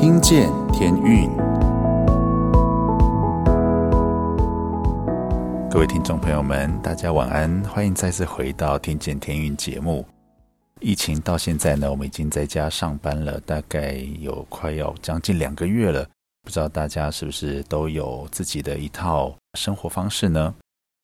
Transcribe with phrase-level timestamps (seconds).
[0.00, 1.28] 听见天运，
[5.70, 10.06] 各位听众朋友们，大家晚安，欢迎再次回到《听见天运》节目。
[10.80, 16.08] 疫情到现在呢，我们已经在家上班了，大概有快要将近两个月了。
[16.44, 20.54] 不知道大家是不是都有自己的一套生活方式呢？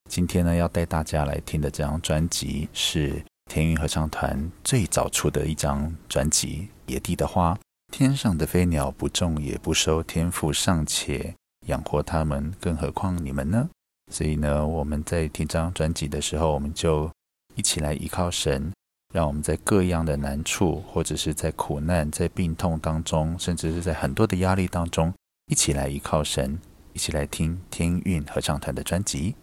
[0.08, 7.52] 今天呢，要带大家来听的这张专辑是天韵合唱团最早出的一张专辑《野地的花》。
[7.92, 11.34] 天上的飞鸟不种也不收，天父尚且
[11.66, 13.68] 养活他们，更何况你们呢？
[14.12, 17.10] 所以呢，我们在听这张专辑的时候，我们就
[17.54, 18.72] 一起来依靠神。
[19.14, 25.14] 让我们在各样的难处，或者是在苦难、在病痛当中，甚至是在很多的压力当中，
[25.46, 26.58] 一起来依靠神，
[26.92, 29.34] 一起来听天韵合唱团的专辑。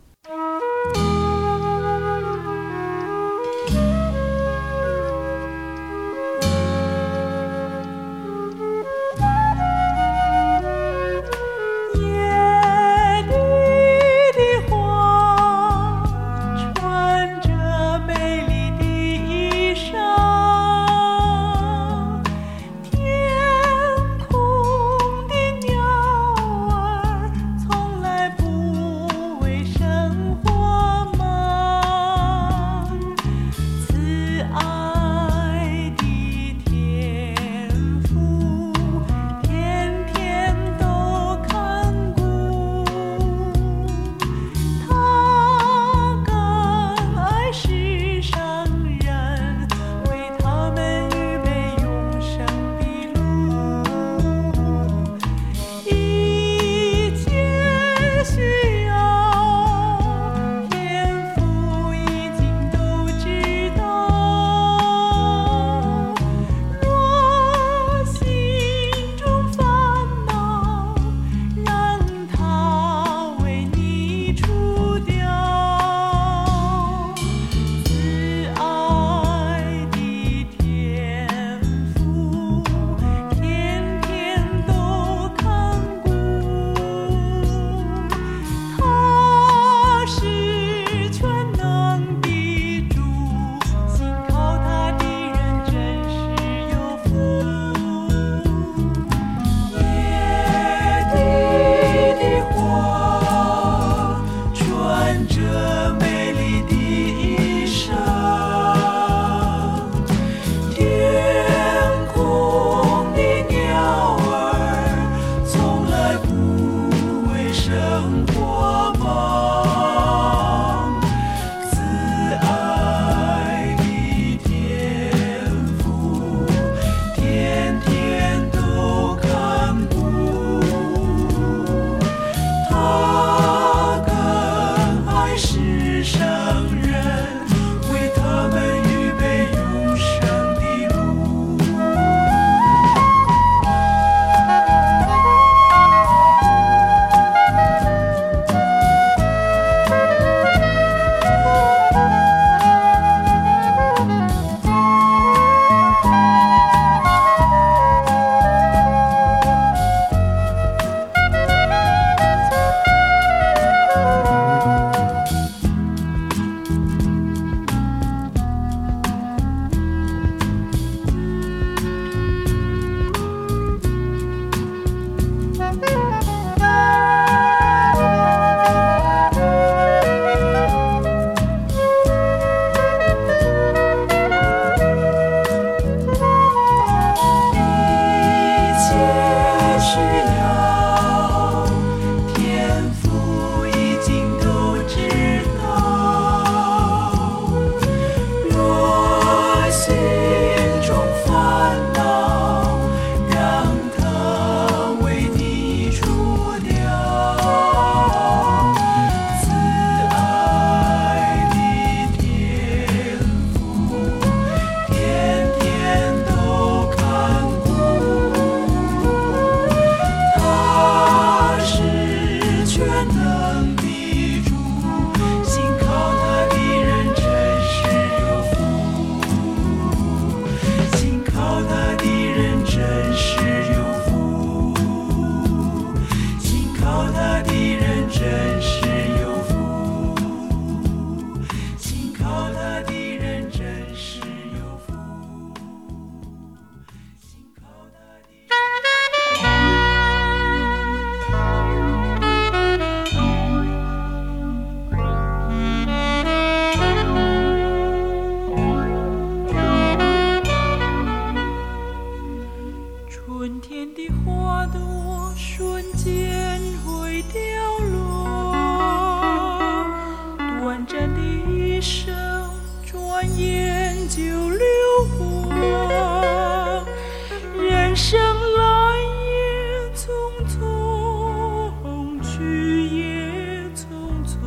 [282.64, 283.84] 匆，去也匆
[284.26, 284.38] 匆，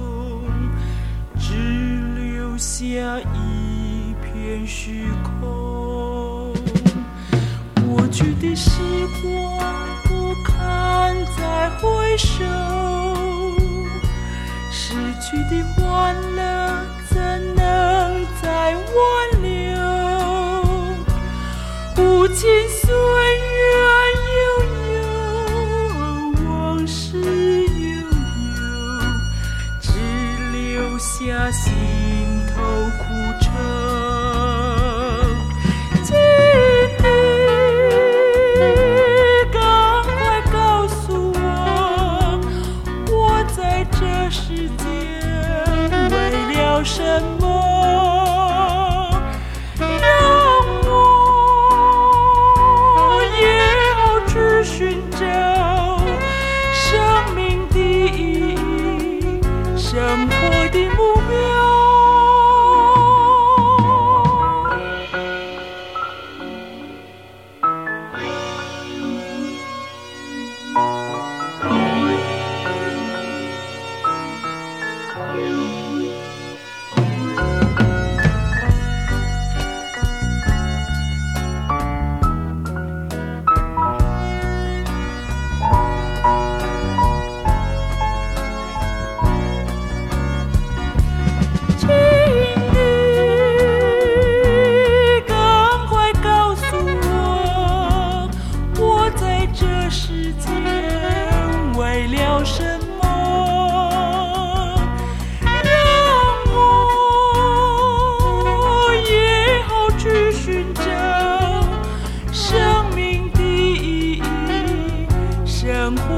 [1.39, 1.53] 只
[2.15, 2.85] 留下
[3.35, 6.55] 一片虚空。
[7.87, 8.81] 过去的时
[9.23, 9.29] 光
[10.05, 12.45] 不堪再回首，
[14.71, 17.15] 失去的欢乐怎
[17.55, 19.77] 能再挽留？
[21.99, 22.49] 无情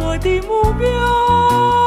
[0.09, 1.78] 我的目标。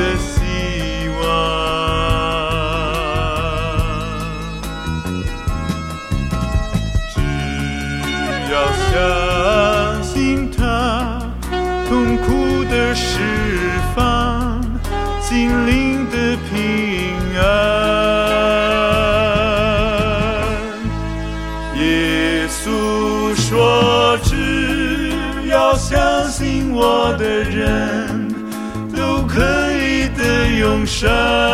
[0.00, 0.29] 耶
[31.00, 31.49] 这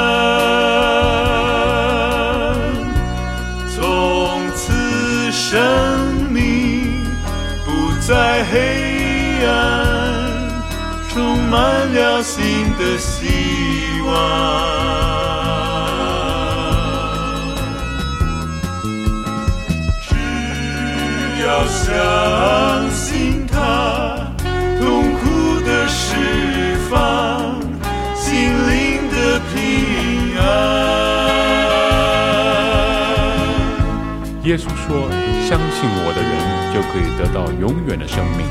[34.86, 35.10] 说
[35.48, 36.32] ：“相信我的人
[36.72, 38.46] 就可以得到永远的生命。”，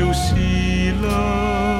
[0.00, 1.79] 就熄了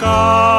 [0.00, 0.49] God.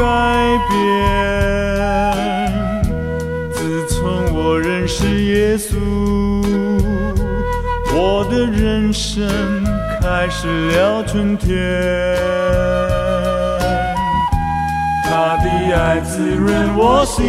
[0.00, 0.06] 改
[0.70, 0.80] 变，
[3.52, 5.76] 自从我认识耶稣，
[7.92, 9.28] 我的人生
[10.00, 11.54] 开始了春天。
[15.04, 15.44] 他的
[15.76, 17.26] 爱滋润我心，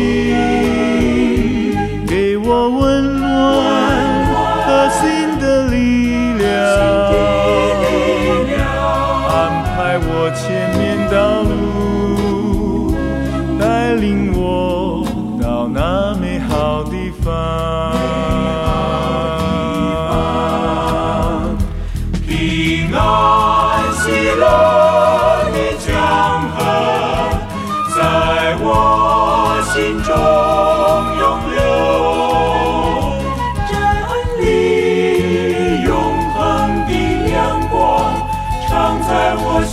[2.08, 3.21] 给我温暖。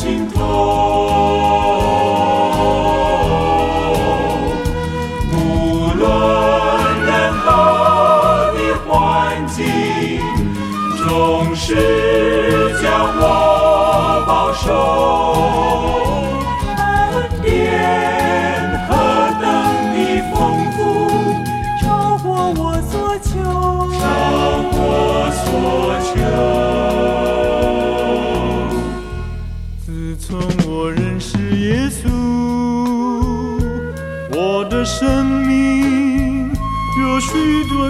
[0.09, 0.88] sing glory.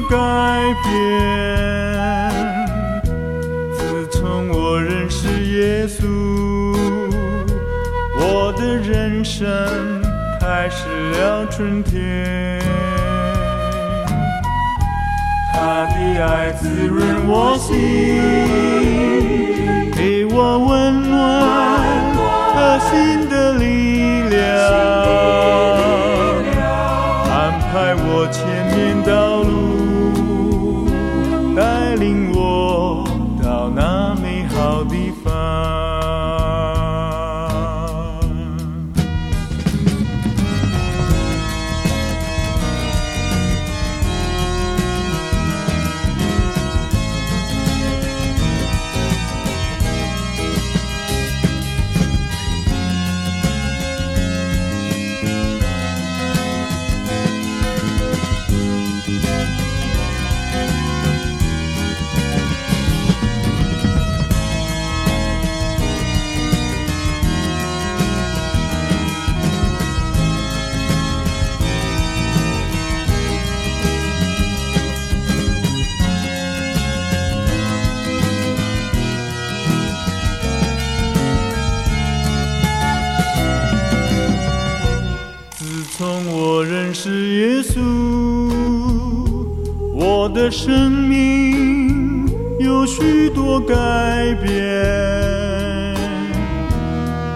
[0.02, 0.17] 改
[0.85, 0.88] 变。
[3.76, 6.07] 自从我认识耶稣，
[8.19, 9.47] 我的人生
[10.40, 12.61] 开始了春天。
[15.52, 17.75] 他的爱滋润我心，
[19.93, 21.17] 给我温暖
[22.55, 24.38] 和新的力量。
[90.39, 92.25] 的生命
[92.61, 93.75] 有许多改
[94.37, 94.47] 变。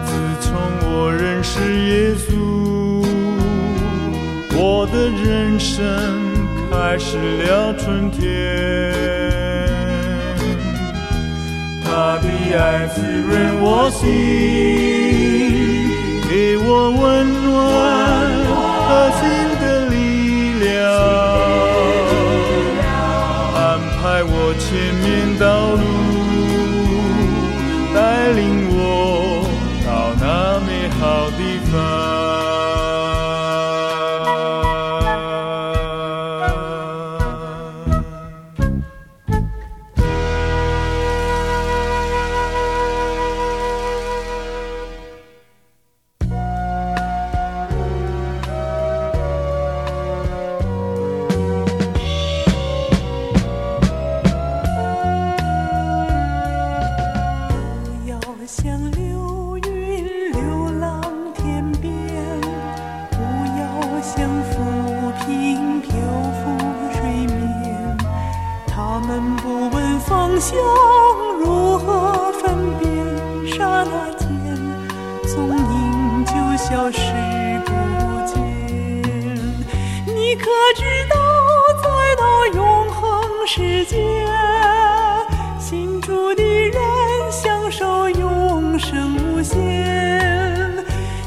[0.07, 0.55] 自从
[0.87, 2.31] 我认识耶稣，
[4.57, 5.83] 我的人生
[6.71, 8.23] 开始了春天。
[11.85, 14.07] 他的爱滋润我心，
[16.31, 17.03] 给我温
[17.43, 18.02] 暖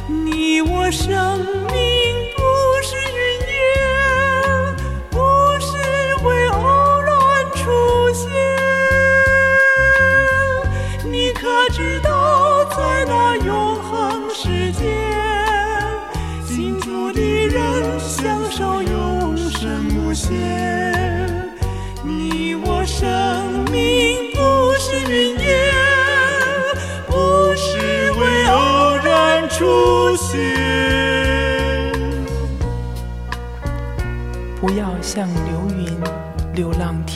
[0.08, 1.55] 你我生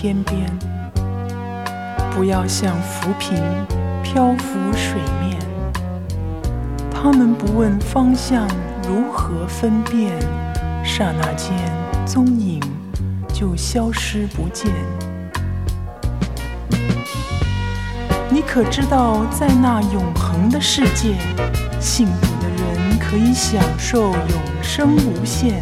[0.01, 0.49] 天边，
[2.15, 3.37] 不要像浮萍
[4.01, 5.37] 漂浮水面。
[6.89, 8.47] 他们不问方向，
[8.87, 10.17] 如何分辨？
[10.85, 11.51] 刹那间，
[12.05, 12.61] 踪影
[13.33, 14.71] 就消失不见。
[18.29, 21.13] 你可知道，在那永恒的世界，
[21.81, 25.61] 幸福的人可以享受永生无限。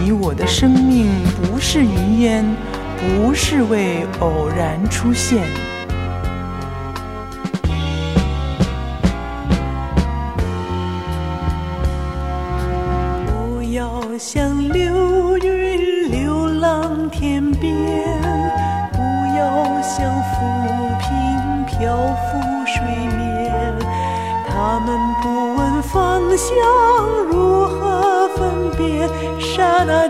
[0.00, 2.44] 你我的生命不是云烟，
[3.02, 5.42] 不是为偶然出现。
[13.26, 17.74] 不要像流云流浪天边，
[18.92, 18.98] 不
[19.36, 20.36] 要像浮
[21.00, 22.80] 萍漂浮水
[23.16, 23.52] 面。
[24.48, 26.48] 他们不问方向，
[27.30, 29.08] 如何分辨？
[29.40, 30.08] 刹那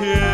[0.00, 0.33] 天。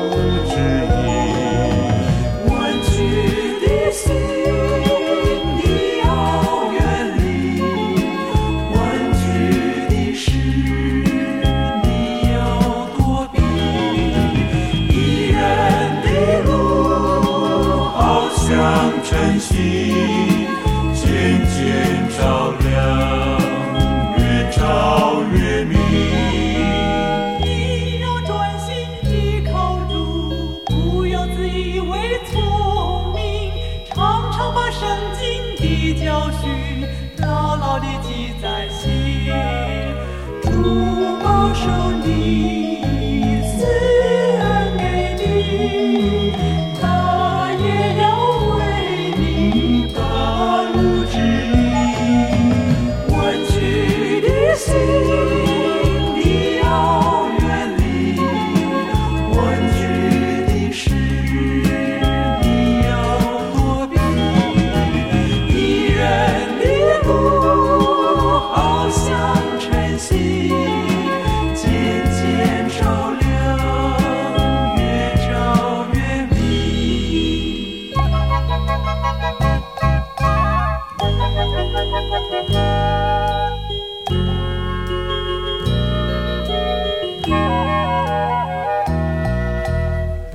[19.51, 20.10] sim.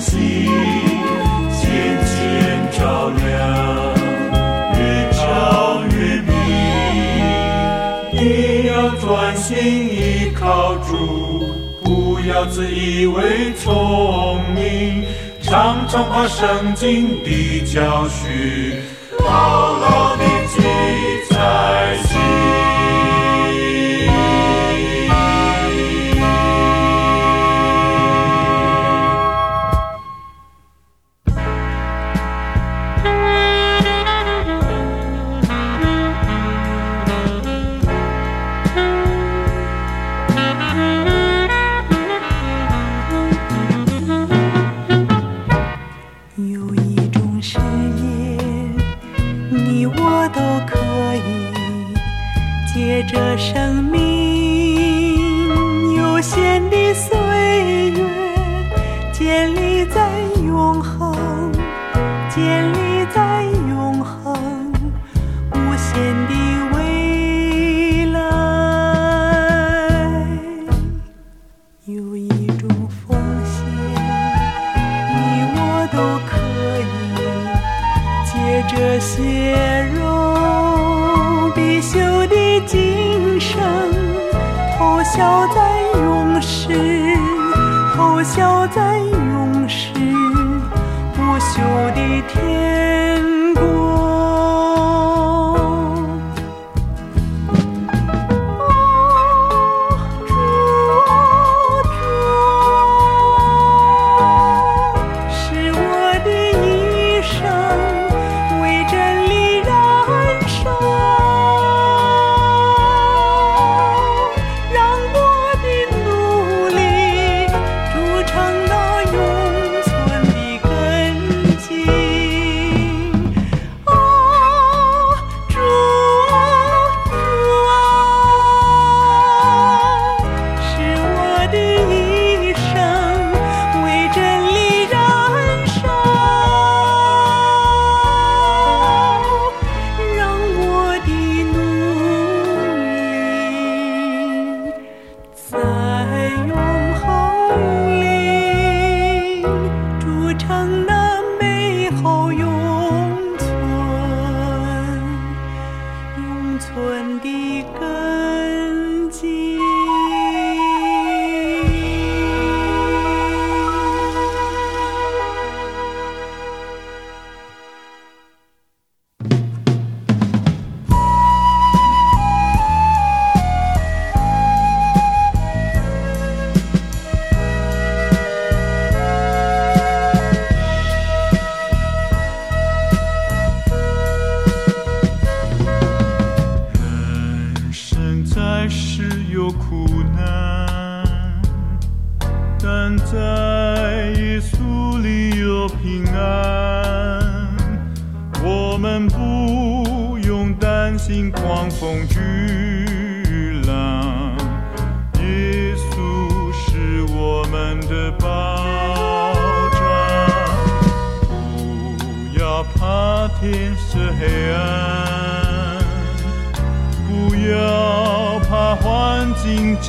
[0.00, 0.46] 晨曦
[1.60, 1.68] 渐
[2.06, 2.16] 渐
[2.72, 3.20] 照亮，
[4.74, 4.80] 越
[5.12, 6.32] 照越明。
[8.14, 9.52] 你要专心
[9.92, 11.44] 依靠主，
[11.84, 15.04] 不要自以为聪明，
[15.42, 18.80] 常常把圣经的教训
[19.18, 20.62] 牢牢地记
[21.28, 21.98] 在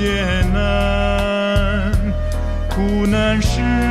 [0.01, 1.91] 艰难，
[2.67, 3.90] 苦难时。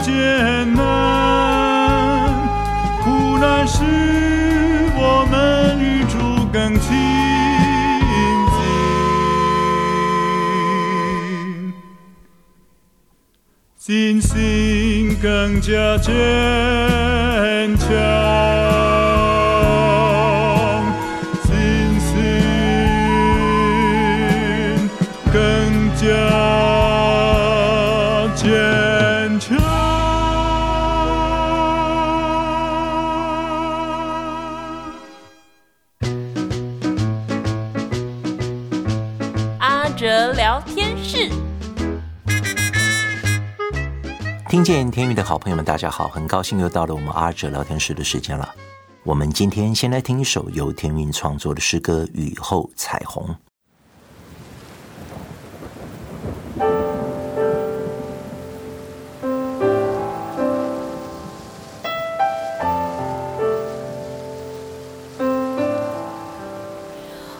[0.00, 0.84] 艰难
[3.02, 3.82] 苦难使
[4.94, 6.88] 我们旅途更亲
[8.52, 8.58] 近。
[13.76, 18.67] 心心更加坚强。
[44.58, 48.52] 听见天韵的好朋友们，大家好，很高兴又到了我们阿哲聊天室的时间了。
[49.04, 53.24] 我们今天先来听一首由天韵创作的诗歌《雨后彩虹》。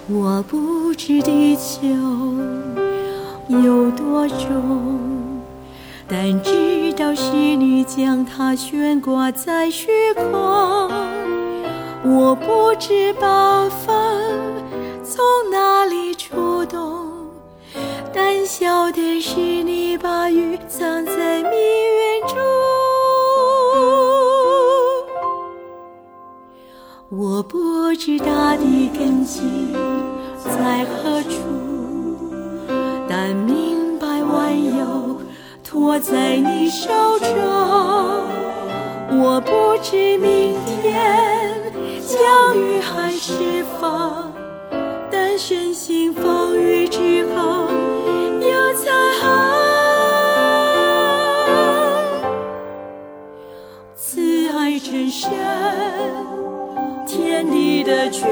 [0.07, 1.81] 我不知地球
[3.49, 5.08] 有多重。
[6.11, 10.25] 但知道是你将它悬挂在虚空。
[12.03, 13.95] 我不知八方
[15.05, 17.07] 从哪里出动，
[18.15, 22.39] 但晓得是你把雨藏在密云中。
[27.11, 29.43] 我不知大地根基
[30.43, 31.31] 在何处，
[33.09, 35.08] 但明白万有
[35.79, 36.89] 握在你手
[37.21, 37.29] 中。
[39.21, 39.51] 我不
[39.83, 41.63] 知明天
[42.01, 43.33] 将雨还是
[43.81, 44.33] 风，
[45.11, 47.69] 但深信风雨之后
[48.41, 49.29] 有彩虹。
[53.95, 55.31] 慈爱真深，
[57.07, 58.27] 天地的君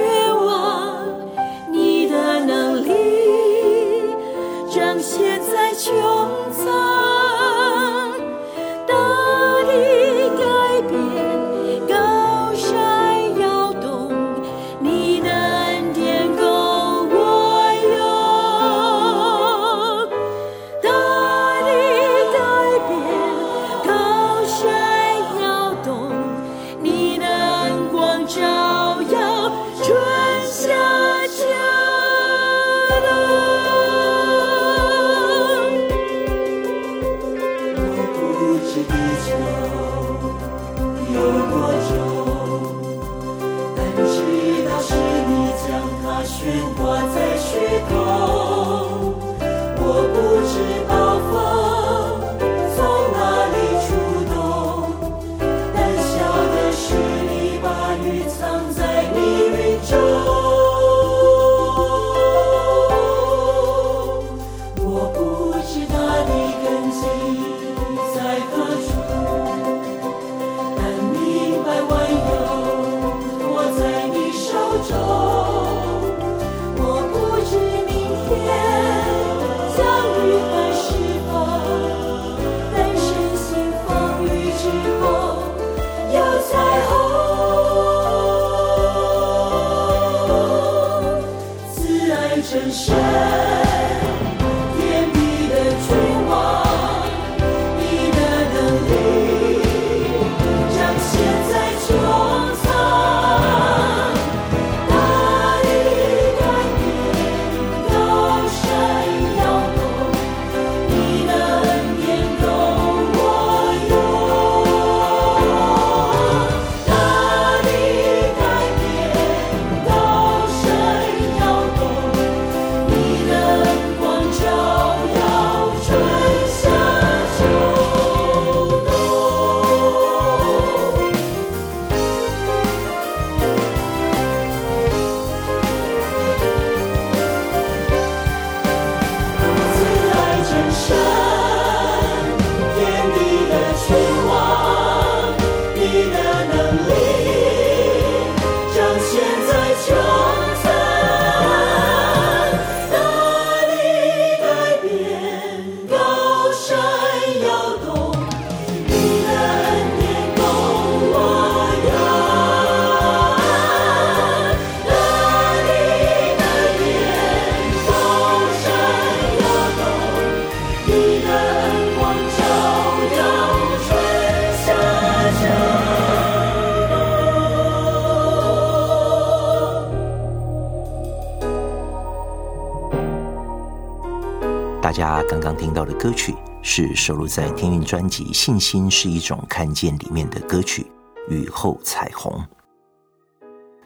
[185.76, 190.90] 到的歌曲是收录在天韵专辑《信心是一种看见》里面的歌曲
[191.30, 192.32] 《雨后彩虹》，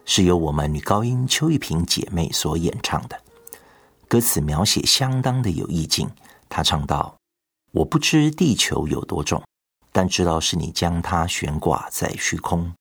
[0.04, 3.20] 是由我们女高音邱玉萍姐妹所演唱的。
[4.06, 6.08] 歌词描写相当的有意境。
[6.48, 7.16] 她唱道
[7.74, 9.42] ：“我不知地球有多重，
[9.90, 12.72] 但知道是你将它悬挂在虚空。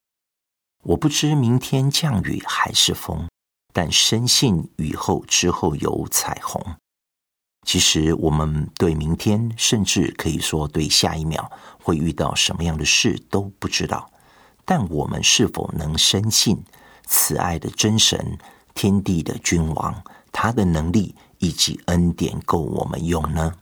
[0.84, 3.28] 我不知明天降雨还是风，
[3.74, 6.64] 但深信雨后之后有彩虹。”
[7.70, 11.52] 其实，我们对明天，甚至可以说对下一秒
[11.84, 14.10] 会遇到什么样的事都不知道。
[14.66, 16.64] 但我们是否能深信
[17.06, 18.40] 慈爱的真神、
[18.74, 23.54] 天地的君王，他的能力以及恩典够我们用呢？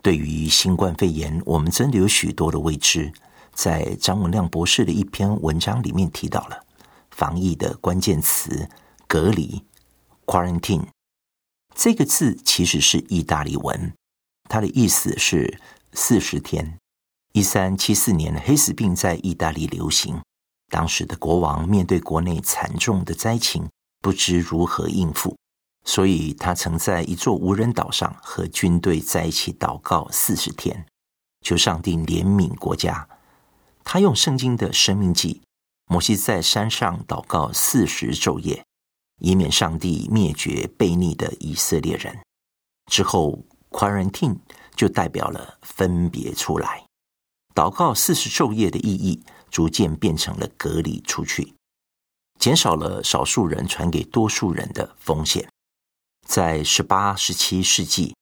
[0.00, 3.12] 对于新冠肺炎，我们真的有许多的未知。
[3.52, 6.64] 在张文亮博士的一篇文章里面提到了
[7.10, 8.70] 防疫的关键词：
[9.06, 9.62] 隔离、
[10.24, 10.86] quarantine。
[11.74, 13.92] 这个字其实是意大利文，
[14.48, 15.60] 它的意思是
[15.92, 16.76] 四十天。
[17.32, 20.20] 一三七四年，黑死病在意大利流行，
[20.68, 23.68] 当时的国王面对国内惨重的灾情，
[24.00, 25.36] 不知如何应付，
[25.84, 30.84] 所以他曾在一座无人岛上和军队在一起祷告四十天，
[31.42, 33.08] 求上帝怜悯国家。
[33.84, 35.40] 他用圣经的生命记，
[35.86, 38.64] 摩西在山上祷告四十昼夜，
[39.20, 42.18] 以免上帝灭绝悖逆的以色列人。
[42.90, 43.38] 之后
[43.70, 44.36] ，quarantine
[44.74, 46.84] 就代表了分别出来。
[47.54, 51.54] 祷告四十昼夜的意义，逐渐变成了隔离出去，
[52.38, 55.48] 减少了少数人传给多数人的风险。
[56.26, 58.14] 在十八、十七世纪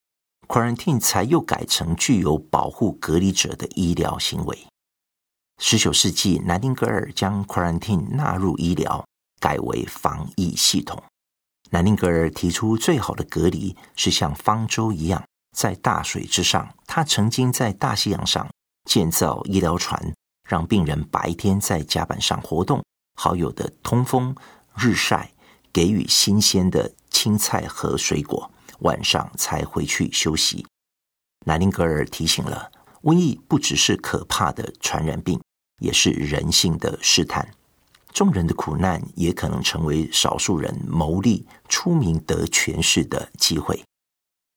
[0.47, 4.67] ，quarantine 才又改成具有保护隔离者的医疗行为。
[5.61, 9.05] 十九世纪，南丁格尔将 quarantine 纳入医疗，
[9.39, 11.03] 改为防疫系统。
[11.71, 15.23] 南丁格尔提出，最好的隔离是像方舟一样，
[15.57, 16.75] 在大水之上。
[16.87, 18.49] 他曾经在大西洋上
[18.85, 20.15] 建造医疗船，
[20.49, 22.83] 让病人白天在甲板上活动，
[23.17, 24.35] 好有的通风、
[24.77, 25.33] 日晒，
[25.73, 30.67] 给予新鲜的青菜和水果，晚上才回去休息。
[31.45, 32.73] 南丁格尔提醒了，
[33.03, 35.41] 瘟疫不只是可怕的传染病。
[35.81, 37.55] 也是人性的试探，
[38.19, 43.81] 众人的苦难也可能成为少数人牟利、出名得权势的机会。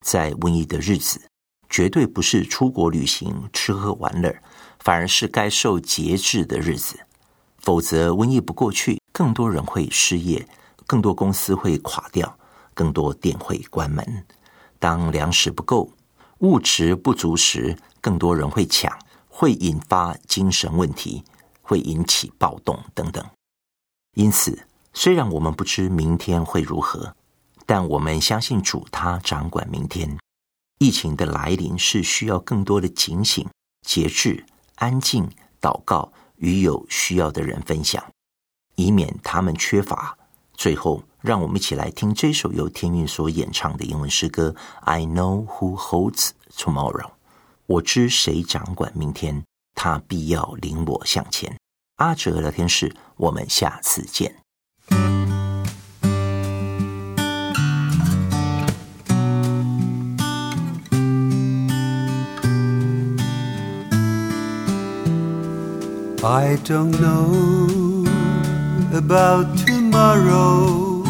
[0.04, 1.22] 在瘟疫的日子，
[1.70, 4.36] 绝对不是出国旅行、吃喝玩乐，
[4.80, 6.98] 反而是该受节制的日子。
[7.58, 10.44] 否则，瘟疫不过去，更多人会失业，
[10.84, 12.36] 更多公司会垮掉，
[12.74, 14.26] 更多店会关门。
[14.80, 15.88] 当粮食不够、
[16.38, 18.92] 物质不足时，更多人会抢。
[19.28, 21.22] 会引发精神问题，
[21.60, 23.24] 会引起暴动等等。
[24.14, 27.16] 因此，虽然我们不知明天会如何，
[27.64, 30.18] 但我们相信主，他掌管明天。
[30.78, 33.48] 疫情的来临是需要更多的警醒、
[33.86, 34.44] 节制、
[34.74, 38.04] 安静、祷告，与有需要的人分享，
[38.74, 40.18] 以免他们缺乏。
[40.54, 47.06] 最后，让我们一起来听这首由天韵所演唱的英文诗歌《I Know Who Holds Tomorrow》。
[47.66, 49.42] 我知谁掌管明天，
[49.74, 51.56] 他必要领我向前。
[52.02, 54.34] 阿哲聊天室，我们下次见。
[66.24, 68.04] I don't know
[68.92, 71.04] about tomorrow.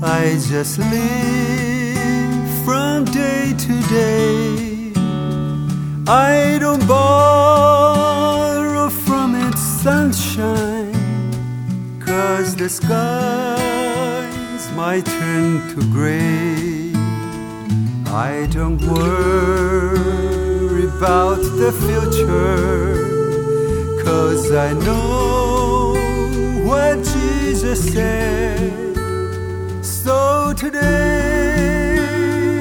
[0.00, 0.94] I just live
[2.64, 4.92] from day to day.
[6.06, 7.99] I don't bother.
[9.82, 10.92] Sunshine,
[12.00, 16.92] cause the skies might turn to gray.
[18.04, 22.94] I don't worry about the future,
[24.04, 25.94] cause I know
[26.68, 28.94] what Jesus said.
[29.82, 31.96] So today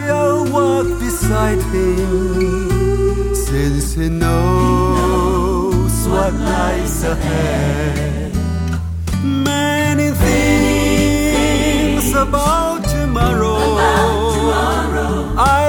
[0.09, 4.98] I'll walk beside him since he knows
[7.03, 8.33] ahead.
[9.23, 13.55] Many things about tomorrow.
[13.55, 15.33] About tomorrow.
[15.37, 15.68] I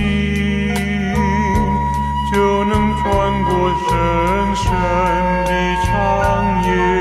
[0.00, 0.74] 心
[2.32, 4.72] 就能穿过深深
[5.44, 5.50] 的
[5.84, 6.99] 长夜。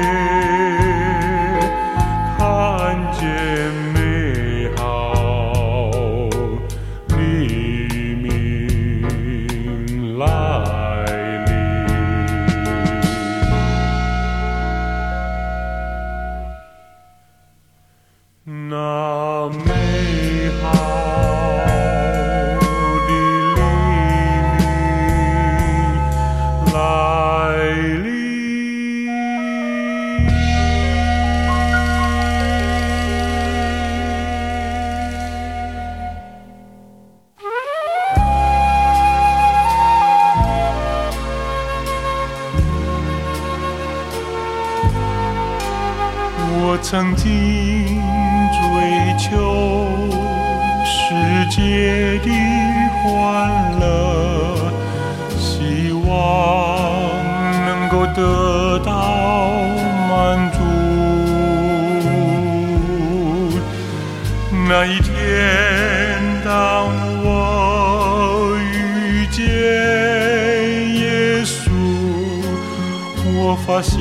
[73.70, 74.00] 发现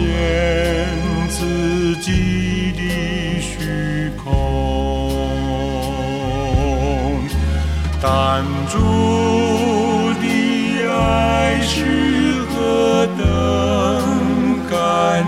[1.29, 4.25] 自己的虚空
[8.01, 8.79] 但主
[10.23, 10.27] 的
[10.91, 13.23] 爱是何等
[14.71, 15.23] 感